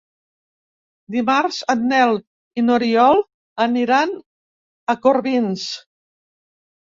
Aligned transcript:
Dimarts 1.15 1.57
en 1.73 1.83
Nel 1.89 2.13
i 2.61 2.63
n'Oriol 2.69 3.21
aniran 3.67 4.15
a 4.95 4.95
Corbins. 5.05 5.67